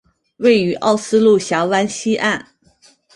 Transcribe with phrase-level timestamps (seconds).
[0.37, 2.43] 位于奥斯陆峡湾西岸。